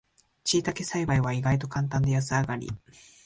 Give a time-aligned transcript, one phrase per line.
[0.45, 2.67] しいたけ栽培は意外とカンタンで安上がり